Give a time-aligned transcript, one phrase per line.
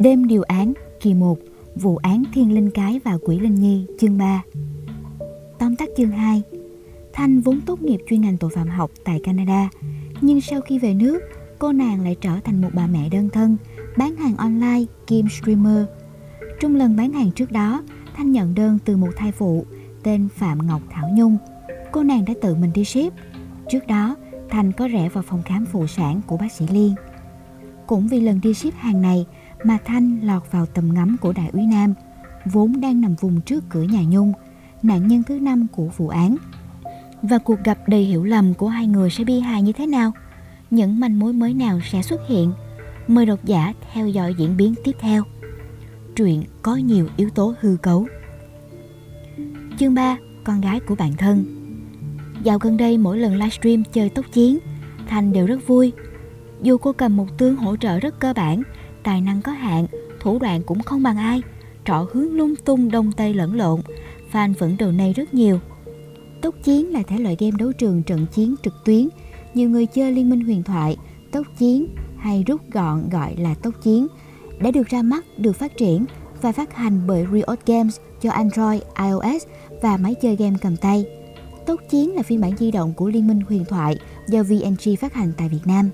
[0.00, 1.38] Đêm điều án kỳ 1
[1.74, 4.42] Vụ án Thiên Linh Cái và Quỷ Linh Nhi chương 3
[5.58, 6.42] Tóm tắt chương 2
[7.12, 9.70] Thanh vốn tốt nghiệp chuyên ngành tội phạm học tại Canada
[10.20, 11.20] Nhưng sau khi về nước
[11.58, 13.56] Cô nàng lại trở thành một bà mẹ đơn thân
[13.96, 15.84] Bán hàng online, kim streamer.
[16.60, 17.82] Trong lần bán hàng trước đó
[18.16, 19.64] Thanh nhận đơn từ một thai phụ
[20.02, 21.36] Tên Phạm Ngọc Thảo Nhung.
[21.92, 23.12] Cô nàng đã tự mình đi ship.
[23.68, 24.16] Trước đó
[24.50, 26.94] Thanh có rẽ vào phòng khám phụ sản của bác sĩ Liên.
[27.86, 29.26] Cũng vì lần đi ship hàng này
[29.64, 31.94] mà Thanh lọt vào tầm ngắm của đại úy Nam,
[32.44, 34.32] vốn đang nằm vùng trước cửa nhà Nhung,
[34.82, 36.36] nạn nhân thứ năm của vụ án.
[37.22, 40.12] Và cuộc gặp đầy hiểu lầm của hai người sẽ bi hài như thế nào?
[40.70, 42.52] Những manh mối mới nào sẽ xuất hiện?
[43.08, 45.22] Mời độc giả theo dõi diễn biến tiếp theo.
[46.16, 48.06] Truyện có nhiều yếu tố hư cấu.
[49.78, 50.16] Chương 3.
[50.44, 51.44] Con gái của bạn thân
[52.42, 54.58] Dạo gần đây mỗi lần livestream chơi tốc chiến,
[55.08, 55.92] Thanh đều rất vui
[56.64, 58.62] dù cô cầm một tướng hỗ trợ rất cơ bản,
[59.04, 59.86] tài năng có hạn,
[60.20, 61.42] thủ đoạn cũng không bằng ai,
[61.84, 63.80] trọ hướng lung tung đông tây lẫn lộn,
[64.32, 65.60] fan vẫn đồ này rất nhiều.
[66.40, 69.08] Tốc chiến là thể loại game đấu trường trận chiến trực tuyến,
[69.54, 70.96] nhiều người chơi Liên minh huyền thoại,
[71.32, 74.06] tốc chiến hay rút gọn gọi là tốc chiến
[74.60, 76.04] đã được ra mắt, được phát triển
[76.42, 79.46] và phát hành bởi Riot Games cho Android, iOS
[79.82, 81.04] và máy chơi game cầm tay.
[81.66, 83.98] Tốc chiến là phiên bản di động của Liên minh huyền thoại
[84.28, 85.90] do VNG phát hành tại Việt Nam.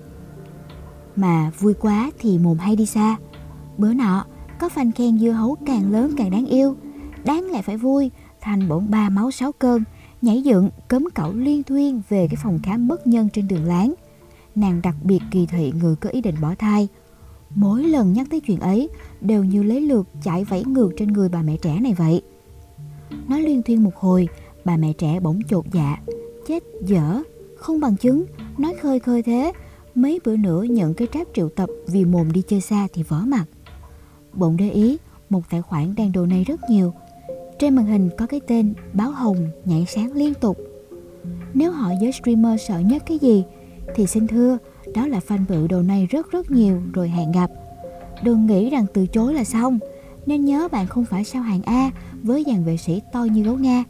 [1.16, 3.16] Mà vui quá thì mồm hay đi xa.
[3.78, 4.24] Bữa nọ,
[4.58, 6.76] có fan khen dưa hấu càng lớn càng đáng yêu.
[7.24, 9.84] Đáng lại phải vui, Thành bỗng ba máu sáu cơn,
[10.22, 13.94] Nhảy dựng, cấm cẩu liên thuyên về cái phòng khám bất nhân trên đường láng.
[14.54, 16.88] Nàng đặc biệt kỳ thị người có ý định bỏ thai.
[17.54, 18.88] Mỗi lần nhắc tới chuyện ấy,
[19.20, 22.22] Đều như lấy lượt chạy vẫy ngược trên người bà mẹ trẻ này vậy.
[23.28, 24.28] Nói liên thuyên một hồi,
[24.64, 25.96] Bà mẹ trẻ bỗng chột dạ.
[26.46, 27.22] Chết dở,
[27.56, 28.24] Không bằng chứng,
[28.58, 29.52] Nói khơi khơi thế
[29.94, 33.20] Mấy bữa nữa nhận cái tráp triệu tập vì mồm đi chơi xa thì vỡ
[33.26, 33.44] mặt.
[34.32, 34.98] Bỗng để ý,
[35.30, 36.94] một tài khoản đang đồ này rất nhiều.
[37.58, 40.58] Trên màn hình có cái tên báo hồng nhảy sáng liên tục.
[41.54, 43.44] Nếu hỏi giới streamer sợ nhất cái gì
[43.94, 44.58] thì xin thưa
[44.94, 47.50] đó là fan bự đồ này rất rất nhiều rồi hẹn gặp.
[48.22, 49.78] Đừng nghĩ rằng từ chối là xong
[50.26, 51.90] nên nhớ bạn không phải sao hàng A
[52.22, 53.84] với dàn vệ sĩ to như gấu Nga.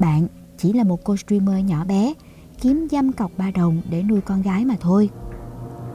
[0.00, 0.26] Bạn
[0.58, 2.14] chỉ là một cô streamer nhỏ bé
[2.60, 5.10] kiếm dăm cọc ba đồng để nuôi con gái mà thôi.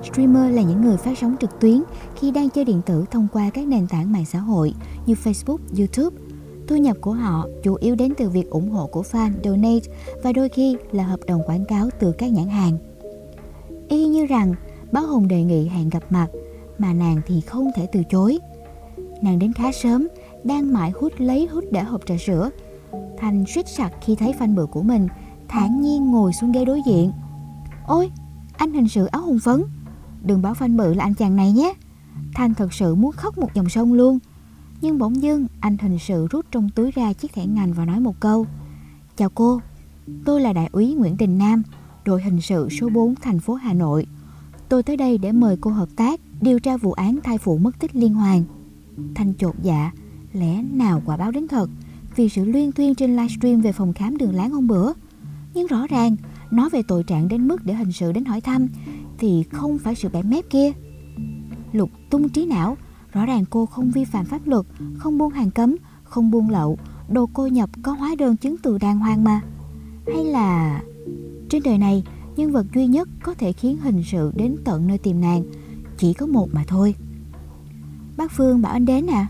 [0.04, 1.84] Streamer là những người phát sóng trực tuyến
[2.16, 4.74] khi đang chơi điện tử thông qua các nền tảng mạng xã hội
[5.06, 6.18] như Facebook, YouTube.
[6.68, 10.32] Thu nhập của họ chủ yếu đến từ việc ủng hộ của fan, donate và
[10.32, 12.78] đôi khi là hợp đồng quảng cáo từ các nhãn hàng.
[13.90, 14.54] Y như rằng
[14.92, 16.28] báo Hùng đề nghị hẹn gặp mặt
[16.78, 18.40] mà nàng thì không thể từ chối.
[19.22, 20.08] Nàng đến khá sớm,
[20.44, 22.50] đang mãi hút lấy hút để hộp trà sữa.
[23.18, 25.08] Thành suýt sặc khi thấy fan bự của mình
[25.48, 27.12] thản nhiên ngồi xuống ghế đối diện.
[27.88, 28.12] Ôi,
[28.58, 29.64] anh hình sự áo hùng phấn
[30.24, 31.74] Đừng bảo phanh bự là anh chàng này nhé.
[32.34, 34.20] Thanh thật sự muốn khóc một dòng sông luôn.
[34.82, 38.00] Nhưng bỗng dưng anh hình sự rút trong túi ra chiếc thẻ ngành và nói
[38.00, 38.46] một câu.
[39.18, 39.62] Chào cô,
[40.26, 41.64] tôi là đại úy Nguyễn Đình Nam
[42.06, 44.06] Đội hình sự số 4 thành phố Hà Nội.
[44.70, 47.80] Tôi tới đây để mời cô hợp tác Điều tra vụ án thai phụ mất
[47.80, 48.44] tích liên hoàn.
[49.16, 49.92] Thanh chột dạ
[50.34, 51.70] Lẽ nào quả báo đến thật?
[52.16, 54.94] Vì sự luyên tuyên trên livestream về phòng khám đường láng hôm bữa.
[55.54, 56.16] Nhưng rõ ràng
[56.52, 58.68] Nói về tội trạng đến mức để hình sự đến hỏi thăm
[59.20, 60.72] thì không phải sự bẻ mép kia.
[61.72, 62.78] Lục tung trí não,
[63.14, 64.66] rõ ràng cô không vi phạm pháp luật,
[64.98, 66.78] không buôn hàng cấm, không buôn lậu,
[67.10, 69.42] đồ cô nhập có hóa đơn chứng từ đàng hoàng mà.
[70.14, 70.82] Hay là
[71.50, 72.04] trên đời này
[72.36, 75.44] nhân vật duy nhất có thể khiến hình sự đến tận nơi tìm nàng
[75.98, 76.96] chỉ có một mà thôi.
[78.18, 79.28] Bác Phương bảo anh đến à?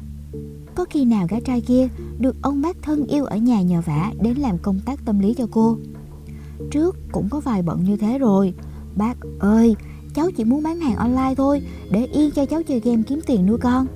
[0.76, 1.88] Có khi nào gã trai kia
[2.20, 5.34] được ông bác thân yêu ở nhà nhờ vả đến làm công tác tâm lý
[5.34, 5.78] cho cô?
[6.72, 8.54] Trước cũng có vài bận như thế rồi,
[9.00, 9.76] Bác ơi,
[10.14, 11.62] cháu chỉ muốn bán hàng online thôi
[11.92, 13.88] Để yên cho cháu chơi game kiếm tiền nuôi con.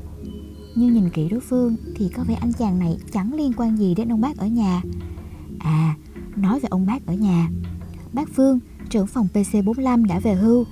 [0.75, 3.95] Nhưng nhìn kỹ đối phương Thì có vẻ anh chàng này chẳng liên quan gì
[3.95, 4.81] đến ông bác ở nhà.
[5.59, 5.95] À,
[6.35, 7.49] nói về ông bác ở nhà.
[8.13, 8.59] Bác Phương,
[8.89, 10.65] trưởng phòng PC45 đã về hưu.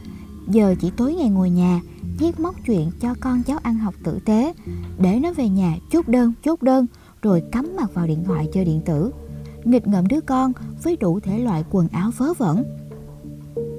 [0.47, 1.81] Giờ chỉ tối ngày ngồi nhà
[2.19, 4.53] Viết móc chuyện cho con cháu ăn học tử tế.
[4.99, 6.87] Để nó về nhà chốt đơn, chốt đơn
[7.21, 9.11] Rồi cắm mặt vào điện thoại chơi điện tử.
[9.63, 10.53] Nghịch ngợm đứa con
[10.83, 12.63] với đủ thể loại quần áo vớ vẩn.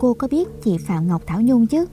[0.02, 1.86] Cô có biết chị Phạm Ngọc Thảo Nhung chứ?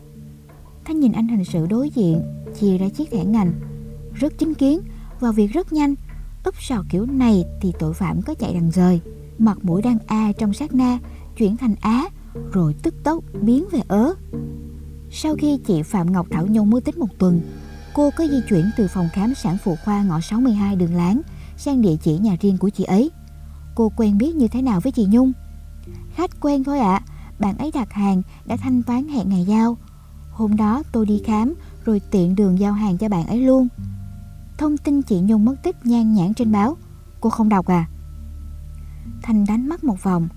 [0.86, 2.22] Thanh nhìn anh hành sự đối diện,
[2.60, 3.54] chia ra chiếc thẻ ngành.
[4.14, 4.80] Rất chính kiến,
[5.20, 5.96] vào việc rất nhanh.
[6.44, 9.02] Úp sò kiểu này thì tội phạm có chạy đằng rời.
[9.38, 11.00] Mặt mũi đang A trong sát na,
[11.38, 12.06] chuyển thành Á,
[12.52, 14.14] rồi tức tốc biến về ớ.
[15.12, 17.42] Sau khi chị Phạm Ngọc Thảo Nhung mới tích một tuần,
[17.94, 21.22] cô có di chuyển từ phòng khám sản phụ khoa ngõ 62 đường Láng
[21.58, 23.12] sang địa chỉ nhà riêng của chị ấy.
[23.76, 25.32] Cô quen biết như thế nào với chị Nhung?
[26.16, 27.09] Khách quen thôi ạ, à,
[27.40, 29.78] bạn ấy đặt hàng đã thanh toán hẹn ngày giao.
[30.32, 31.54] Hôm đó tôi đi khám
[31.86, 33.68] rồi tiện đường giao hàng cho bạn ấy luôn.
[34.58, 36.78] Thông tin chị Nhung mất tích nhan nhãn trên báo,
[37.22, 37.86] cô không đọc à?
[39.22, 40.28] Thanh đánh mắt một vòng.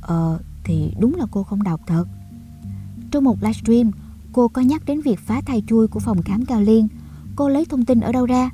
[0.00, 2.04] Ờ, thì đúng là cô không đọc thật.
[3.10, 3.90] Trong một livestream,
[4.32, 6.88] cô có nhắc đến việc phá thai chui của phòng khám Cao Liên.
[7.36, 8.50] Cô lấy thông tin ở đâu ra?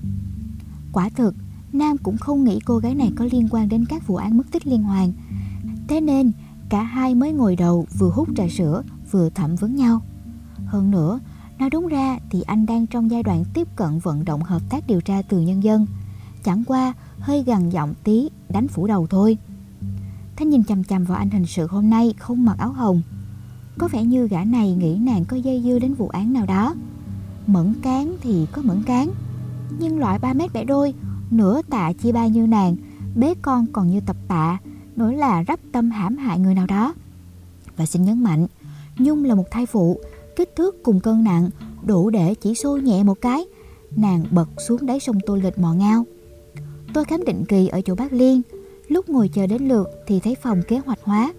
[0.93, 1.34] Quả thực,
[1.73, 4.50] Nam cũng không nghĩ cô gái này có liên quan đến các vụ án mất
[4.50, 5.12] tích liên hoàn.
[5.88, 6.32] Thế nên,
[6.73, 10.03] cả hai mới ngồi đầu vừa hút trà sữa vừa thẩm vấn nhau.
[10.67, 11.21] Hơn nữa,
[11.59, 14.87] nói đúng ra thì anh đang trong giai đoạn tiếp cận vận động hợp tác
[14.87, 15.87] điều tra từ nhân dân.
[16.45, 19.39] Chẳng qua hơi gần giọng tí đánh phủ đầu thôi.
[20.37, 23.03] Thế nhìn chằm chằm vào anh hình sự hôm nay không mặc áo hồng.
[23.79, 26.75] Có vẻ như gã này nghĩ nàng có dây dưa đến vụ án nào đó.
[27.47, 29.11] Mẫn cán thì có mẫn cán.
[29.79, 30.95] Nhưng loại 3 mét bẻ đôi,
[31.31, 32.77] nửa tạ chia ba như nàng,
[33.17, 34.59] bế con còn như tập tạ,
[34.97, 36.94] nỗi là rắp tâm hãm hại người nào đó.
[37.77, 38.47] Và xin nhấn mạnh,
[38.99, 40.00] Nhung là một thai phụ,
[40.37, 41.50] kích thước cùng cân nặng,
[41.83, 43.44] đủ để chỉ xô nhẹ một cái.
[43.97, 46.05] Nàng bật xuống đáy sông Tô Lịch mò ngao.
[46.94, 48.43] Tôi khám định kỳ ở chỗ bác Liên,
[48.89, 51.33] lúc ngồi chờ đến lượt thì thấy phòng kế hoạch hóa.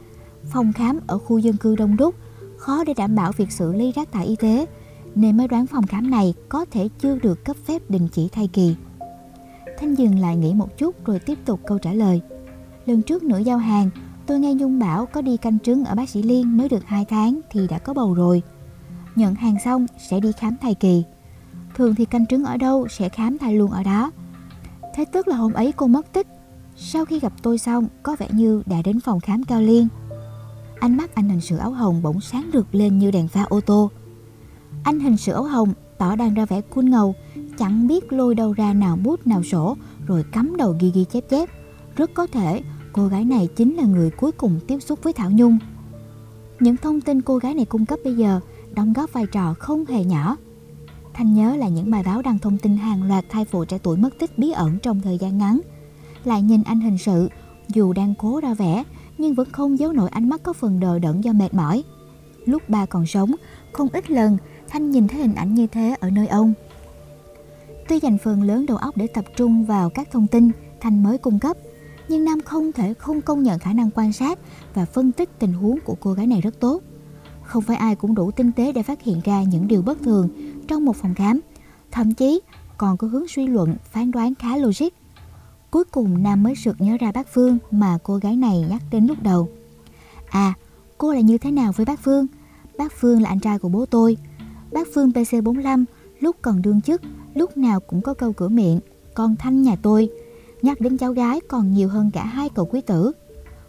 [0.43, 2.15] Phòng khám ở khu dân cư đông đúc,
[2.57, 4.65] khó để đảm bảo việc xử lý rác thải y tế,
[5.15, 8.47] nên mới đoán phòng khám này có thể chưa được cấp phép đình chỉ thai
[8.47, 8.75] kỳ.
[9.79, 12.21] Thanh dừng lại nghĩ một chút rồi tiếp tục câu trả lời.
[12.85, 13.89] Lần trước nữ giao hàng,
[14.25, 17.05] tôi nghe Nhung bảo có đi canh trứng ở bác sĩ Liên mới được 2
[17.05, 18.41] tháng thì đã có bầu rồi.
[19.15, 21.03] Nhận hàng xong sẽ đi khám thai kỳ.
[21.75, 24.11] Thường thì canh trứng ở đâu sẽ khám thai luôn ở đó.
[24.95, 26.27] Thế tức là hôm ấy cô mất tích.
[26.75, 29.87] Sau khi gặp tôi xong, có vẻ như đã đến phòng khám Cao Liên.
[30.79, 33.61] Ánh mắt anh hình sự áo hồng bỗng sáng rực lên như đèn pha ô
[33.61, 33.91] tô.
[34.83, 37.15] Anh hình sự áo hồng tỏ đang ra vẻ cool ngầu,
[37.57, 39.77] chẳng biết lôi đâu ra nào bút nào sổ
[40.07, 41.49] rồi cắm đầu ghi ghi chép chép.
[41.95, 42.61] Rất có thể
[42.93, 45.57] cô gái này chính là người cuối cùng tiếp xúc với Thảo Nhung.
[46.59, 48.39] Những thông tin cô gái này cung cấp bây giờ
[48.73, 50.37] đóng góp vai trò không hề nhỏ.
[51.13, 53.97] Thanh nhớ là những bài báo đăng thông tin hàng loạt thai phụ trẻ tuổi
[53.97, 55.61] mất tích bí ẩn trong thời gian ngắn.
[56.23, 57.29] Lại nhìn anh hình sự,
[57.67, 58.83] dù đang cố ra vẻ,
[59.17, 61.83] nhưng vẫn không giấu nổi ánh mắt có phần đờ đẫn do mệt mỏi.
[62.45, 63.35] Lúc ba còn sống,
[63.71, 64.37] không ít lần
[64.69, 66.53] Thanh nhìn thấy hình ảnh như thế ở nơi ông.
[67.89, 70.49] Tuy dành phần lớn đầu óc để tập trung vào các thông tin
[70.81, 71.57] Thanh mới cung cấp,
[72.07, 74.39] nhưng Nam không thể không công nhận khả năng quan sát
[74.73, 76.81] và phân tích tình huống của cô gái này rất tốt.
[77.43, 80.29] Không phải ai cũng đủ tinh tế để phát hiện ra những điều bất thường
[80.67, 81.39] trong một phòng khám,
[81.91, 82.41] thậm chí
[82.77, 84.89] còn có hướng suy luận, phán đoán khá logic.
[85.71, 89.05] Cuối cùng Nam mới sực nhớ ra bác Phương mà cô gái này nhắc đến
[89.05, 89.49] lúc đầu.
[90.29, 90.53] À,
[90.97, 92.27] cô là như thế nào với bác Phương?
[92.77, 94.17] Bác Phương là anh trai của bố tôi.
[94.71, 95.85] Bác Phương PC45
[96.19, 97.01] lúc còn đương chức,
[97.33, 98.79] lúc nào cũng có câu cửa miệng,
[99.13, 100.09] con Thanh nhà tôi.
[100.63, 103.11] Nhắc đến cháu gái còn nhiều hơn cả hai cậu quý tử.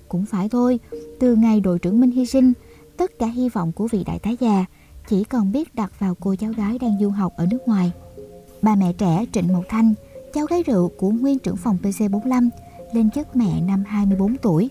[0.08, 0.80] Cũng phải thôi,
[1.20, 2.52] từ ngày đội trưởng Minh hy sinh,
[2.96, 4.64] tất cả hy vọng của vị đại tá già
[5.08, 7.92] chỉ còn biết đặt vào cô cháu gái đang du học ở nước ngoài.
[8.62, 9.94] Bà mẹ trẻ Trịnh Mộc Thanh,
[10.34, 12.48] cháu gái rượu của nguyên trưởng phòng PC45,
[12.92, 14.70] lên chức mẹ năm 24 tuổi.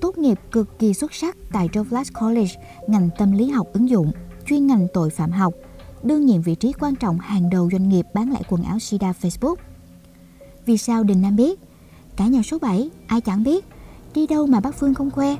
[0.00, 2.52] Tốt nghiệp cực kỳ xuất sắc tại Douglas College,
[2.88, 4.12] ngành tâm lý học ứng dụng,
[4.46, 5.54] chuyên ngành tội phạm học,
[6.02, 9.12] đương nhiệm vị trí quan trọng hàng đầu doanh nghiệp bán lại quần áo Sida
[9.20, 9.56] Facebook.
[10.66, 11.60] Vì sao Đình Nam biết?
[12.16, 13.64] Cả nhà số 7, ai chẳng biết,
[14.14, 15.36] đi đâu mà bác Phương không khoe.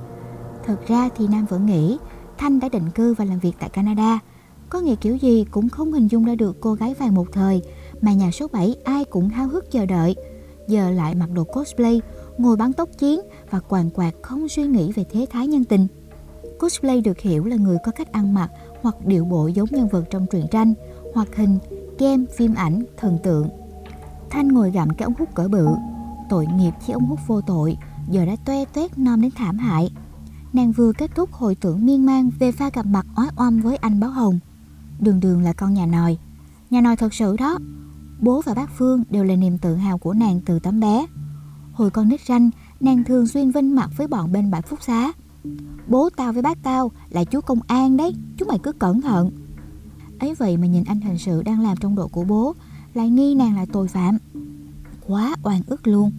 [0.65, 1.99] Thật ra thì Nam vẫn nghĩ
[2.39, 4.19] Thanh đã định cư và làm việc tại Canada.
[4.69, 7.63] Có nghĩa kiểu gì cũng không hình dung ra được cô gái vàng một thời
[8.01, 10.17] mà nhà số 7 ai cũng háo hức chờ đợi.
[10.69, 12.01] Giờ lại mặc đồ cosplay,
[12.39, 15.87] ngồi bắn tốc chiến và quàng quạt không suy nghĩ về thế thái nhân tình.
[16.59, 18.51] Cosplay được hiểu là người có cách ăn mặc
[18.83, 20.75] hoặc điệu bộ giống nhân vật trong truyện tranh,
[21.15, 21.59] hoạt hình,
[21.99, 23.49] game, phim ảnh, thần tượng.
[24.31, 25.67] Thanh ngồi gặm cái ống hút cỡ bự.
[26.29, 27.77] Tội nghiệp chứ ống hút vô tội,
[28.11, 29.91] giờ đã toe toét non đến thảm hại.
[30.53, 33.77] Nàng vừa kết thúc hồi tưởng miên man về pha gặp mặt oái oăm với
[33.77, 34.39] anh Báo Hồng.
[35.01, 36.19] Đường đường là con nhà nòi.
[36.71, 37.59] Nhà nòi thật sự đó.
[38.21, 41.07] Bố và bác Phương đều là niềm tự hào của nàng từ tấm bé.
[41.73, 45.13] Hồi con nít ranh, nàng thường xuyên vinh mặt với bọn bên bãi phúc xá.
[45.89, 49.31] Bố tao với bác tao là chú công an đấy, chúng mày cứ cẩn thận.
[50.19, 52.55] Ấy vậy mà nhìn anh hình sự đang làm trong đội của bố,
[52.95, 54.19] lại nghi nàng là tội phạm.
[55.07, 56.13] Quá oan ức luôn.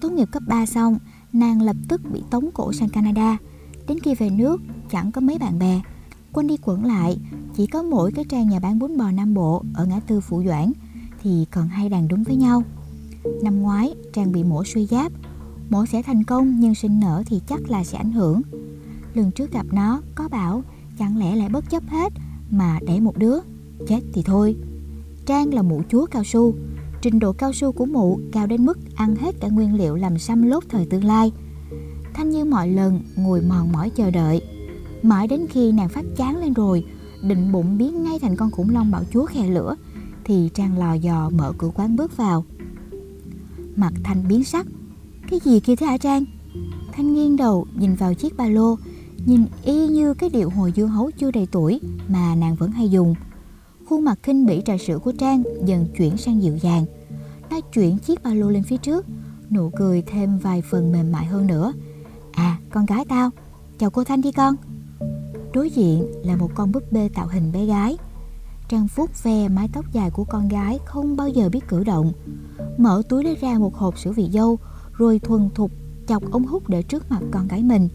[0.00, 0.98] Tốt nghiệp cấp 3 xong,
[1.32, 3.36] nàng lập tức bị tống cổ sang Canada.
[3.88, 5.80] Đến khi về nước, chẳng có mấy bạn bè.
[6.32, 7.18] Quân đi quẩn lại,
[7.56, 10.42] chỉ có mỗi cái trang nhà bán bún bò Nam Bộ ở ngã tư Phụ
[10.46, 10.72] Doãn
[11.22, 12.62] thì còn hai đàn đúng với nhau.
[13.42, 15.12] Năm ngoái, Trang bị mổ suy giáp.
[15.70, 18.42] Mổ sẽ thành công nhưng sinh nở thì chắc là sẽ ảnh hưởng.
[19.14, 20.62] Lần trước gặp nó, có bảo
[20.98, 22.12] chẳng lẽ lại bất chấp hết
[22.50, 23.38] mà để một đứa.
[23.88, 24.56] Chết thì thôi.
[25.28, 26.54] Trang là mụ chúa cao su.
[27.02, 30.18] Trình độ cao su của mụ cao đến mức ăn hết cả nguyên liệu làm
[30.18, 31.32] xăm lốt thời tương lai.
[32.14, 34.42] Thanh như mọi lần ngồi mòn mỏi chờ đợi.
[35.02, 36.84] Mãi đến khi nàng phát chán lên rồi,
[37.22, 39.76] định bụng biến ngay thành con khủng long bảo chúa khe lửa
[40.24, 42.44] thì Trang lò dò mở cửa quán bước vào.
[43.76, 44.66] Mặt Thanh biến sắc.
[45.30, 46.24] Cái gì kia thế hả Trang?
[46.92, 48.76] Thanh nghiêng đầu nhìn vào chiếc ba lô,
[49.26, 52.88] nhìn y như cái điệu hồi dưa hấu chưa đầy tuổi mà nàng vẫn hay
[52.88, 53.14] dùng.
[53.88, 56.84] Khuôn mặt khinh bỉ trà sữa của Trang dần chuyển sang dịu dàng.
[57.50, 59.06] Nó chuyển chiếc ba lô lên phía trước,
[59.50, 61.72] nụ cười thêm vài phần mềm mại hơn nữa.
[62.32, 63.30] À, con gái tao,
[63.78, 64.54] chào cô Thanh đi con.
[65.52, 67.96] Đối diện là một con búp bê tạo hình bé gái.
[68.68, 72.12] Trang vuốt ve mái tóc dài của con gái không bao giờ biết cử động.
[72.78, 74.58] Mở túi lấy ra một hộp sữa vị dâu,
[74.92, 75.70] rồi thuần thục
[76.08, 77.88] chọc ống hút để trước mặt con gái mình.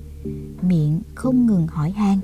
[0.62, 2.20] Miệng không ngừng hỏi han.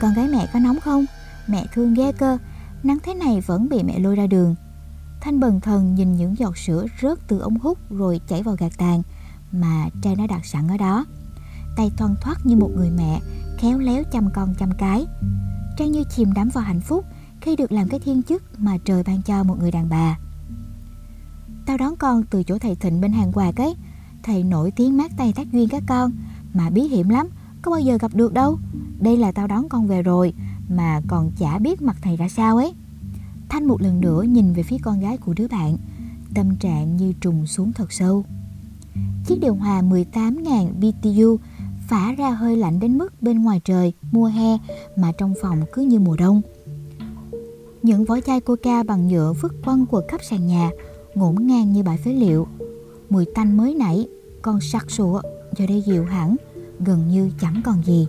[0.00, 1.06] Con gái mẹ có nóng không?
[1.48, 2.38] Mẹ thương ghê cơ,
[2.82, 4.54] nắng thế này vẫn bị mẹ lôi ra đường.
[5.20, 8.72] Thanh bần thần nhìn những giọt sữa rớt từ ống hút rồi chảy vào gạt
[8.78, 9.02] tàn
[9.52, 11.04] mà Trang đã đặt sẵn ở đó.
[11.76, 13.20] Tay thoăn thoát như một người mẹ,
[13.58, 15.06] khéo léo chăm con chăm cái.
[15.76, 17.04] Trang như chìm đắm vào hạnh phúc
[17.40, 20.18] khi được làm cái thiên chức mà trời ban cho một người đàn bà.
[21.66, 23.76] Tao đón con từ chỗ thầy Thịnh bên hàng quạt ấy.
[24.22, 26.12] Thầy nổi tiếng mát tay tác duyên các con,
[26.54, 27.28] mà bí hiểm lắm,
[27.62, 28.58] có bao giờ gặp được đâu.
[29.00, 30.34] Đây là tao đón con về rồi,
[30.68, 32.72] mà còn chả biết mặt thầy ra sao ấy.
[33.48, 35.76] Thanh một lần nữa nhìn về phía con gái của đứa bạn,
[36.34, 38.24] tâm trạng như trùng xuống thật sâu.
[39.26, 41.38] Chiếc điều hòa 18.000 BTU
[41.88, 44.58] phả ra hơi lạnh đến mức bên ngoài trời mùa hè
[44.96, 46.42] mà trong phòng cứ như mùa đông.
[47.82, 50.70] Những vỏ chai coca bằng nhựa vứt quăng quật khắp sàn nhà,
[51.14, 52.46] ngổn ngang như bãi phế liệu.
[53.10, 54.08] Mùi tanh mới nảy,
[54.42, 55.20] còn sặc sụa,
[55.56, 56.36] giờ đây dịu hẳn,
[56.80, 58.06] gần như chẳng còn gì.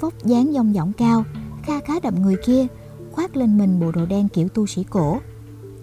[0.00, 1.24] Vóc dáng dong dỏng cao,
[1.70, 2.66] kha khá đậm người kia,
[3.12, 5.18] khoác lên mình bộ đồ đen kiểu tu sĩ cổ.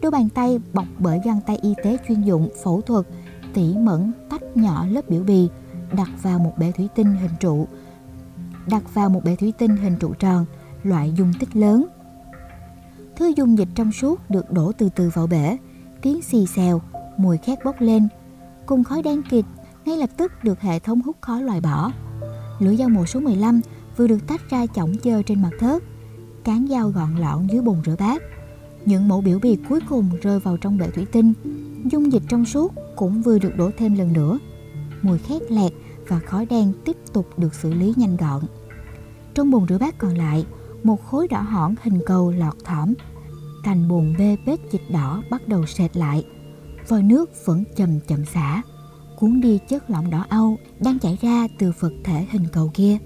[0.02, 3.06] Đôi bàn tay bọc bởi găng tay y tế chuyên dụng phẫu thuật,
[3.54, 5.50] tỉ mẩn tách nhỏ lớp biểu bì,
[5.98, 7.68] đặt vào một bể thủy tinh hình trụ.
[8.68, 10.46] Đặt vào một bể thủy tinh hình trụ tròn,
[10.84, 11.86] loại dung tích lớn.
[13.16, 15.58] Thứ dung dịch trong suốt được đổ từ từ vào bể,
[16.02, 16.82] tiếng xì xèo,
[17.18, 18.08] mùi khét bốc lên.
[18.66, 19.46] Cùng khói đen kịt
[19.86, 21.92] ngay lập tức được hệ thống hút khói loại bỏ.
[22.60, 23.62] Lưỡi dao mổ số 15
[23.98, 25.84] vừa được tách ra chỏng chơ trên mặt thớt,
[26.44, 28.22] cán dao gọn lõn dưới bồn rửa bát.
[28.86, 31.34] Những mẫu biểu bì cuối cùng rơi vào trong bể thủy tinh,
[31.92, 34.40] dung dịch trong suốt cũng vừa được đổ thêm lần nữa.
[35.02, 35.72] Mùi khét lẹt
[36.08, 38.42] và khói đen tiếp tục được xử lý nhanh gọn.
[39.34, 40.46] Trong bồn rửa bát còn lại,
[40.84, 42.94] một khối đỏ hỏn hình cầu lọt thỏm.
[43.64, 46.26] Thành bồn bê bết dịch đỏ bắt đầu sệt lại.
[46.88, 48.62] Vòi nước vẫn chậm chậm xả,
[49.20, 52.98] cuốn đi chất lỏng đỏ âu đang chảy ra từ vật thể hình cầu kia.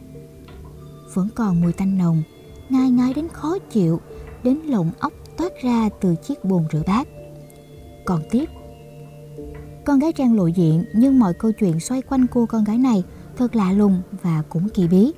[1.13, 2.24] Vẫn còn mùi tanh nồng,
[2.70, 4.00] ngai ngái đến khó chịu,
[4.44, 7.08] đến lộng ốc toát ra từ chiếc bồn rửa bát.
[8.06, 8.46] Còn tiếp,
[9.86, 13.03] con gái Trang lộ diện nhưng mọi câu chuyện xoay quanh cô con gái này
[13.38, 15.12] thật lạ lùng và cũng kỳ bí.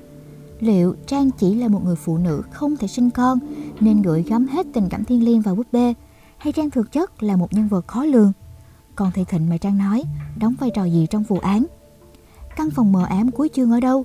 [0.60, 3.38] Liệu Trang chỉ là một người phụ nữ không thể sinh con
[3.80, 5.94] nên gửi gắm hết tình cảm thiên liêng vào búp bê
[6.38, 8.32] hay Trang thực chất là một nhân vật khó lường?
[8.96, 10.04] Còn thầy Thịnh mà Trang nói
[10.36, 11.66] đóng vai trò gì trong vụ án?
[12.56, 14.04] Căn phòng mờ ám cuối chương ở đâu?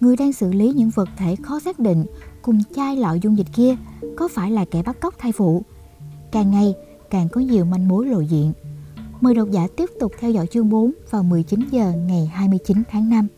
[0.00, 2.04] Người đang xử lý những vật thể khó xác định
[2.42, 3.76] cùng chai lọ dung dịch kia
[4.16, 5.62] có phải là kẻ bắt cóc thai phụ?
[6.32, 6.74] Càng ngày,
[7.10, 8.52] càng có nhiều manh mối lộ diện.
[9.20, 13.10] Mời độc giả tiếp tục theo dõi chương 4 vào 19 giờ ngày 29 tháng
[13.10, 13.28] 5.